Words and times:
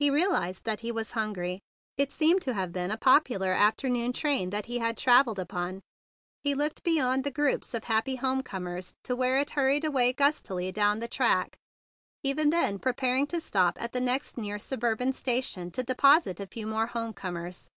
He 0.00 0.10
realized 0.10 0.64
that 0.64 0.80
he 0.80 0.90
was 0.90 1.12
hungry. 1.12 1.60
It 1.96 2.10
seemed 2.10 2.42
to 2.42 2.54
have 2.54 2.72
been 2.72 2.90
a 2.90 2.96
popular 2.96 3.52
afternoon 3.52 4.12
train 4.12 4.50
that 4.50 4.66
he 4.66 4.78
had 4.78 4.96
travelled 4.96 5.38
upon. 5.38 5.80
He 6.42 6.56
looked 6.56 6.82
beyond 6.82 7.22
the 7.22 7.30
groups 7.30 7.72
of 7.72 7.84
happy 7.84 8.16
home 8.16 8.42
comers 8.42 8.96
to 9.04 9.14
where 9.14 9.38
it 9.38 9.50
hur¬ 9.50 9.66
ried 9.68 9.84
away 9.84 10.12
gustily 10.12 10.72
down 10.72 10.98
the 10.98 11.06
track, 11.06 11.56
even 12.24 12.50
then 12.50 12.80
preparing 12.80 13.28
to 13.28 13.40
stop 13.40 13.80
at 13.80 13.92
the 13.92 14.00
next 14.00 14.36
near 14.36 14.58
suburban 14.58 15.12
station 15.12 15.70
to 15.70 15.84
deposit 15.84 16.40
a 16.40 16.48
few 16.48 16.66
more 16.66 16.88
home 16.88 17.12
comers. 17.12 17.70